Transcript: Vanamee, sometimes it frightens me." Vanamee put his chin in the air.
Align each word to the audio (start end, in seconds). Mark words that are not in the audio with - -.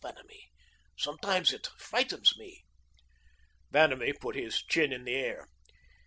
Vanamee, 0.03 0.49
sometimes 0.97 1.53
it 1.53 1.67
frightens 1.77 2.35
me." 2.35 2.65
Vanamee 3.69 4.13
put 4.13 4.35
his 4.35 4.63
chin 4.63 4.91
in 4.91 5.03
the 5.03 5.13
air. 5.13 5.45